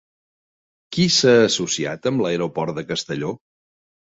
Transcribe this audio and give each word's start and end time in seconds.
Qui 0.95 1.05
s'ha 1.17 1.35
associat 1.49 2.09
amb 2.13 2.25
l'aeroport 2.27 2.81
de 2.81 2.89
Castelló? 2.93 3.31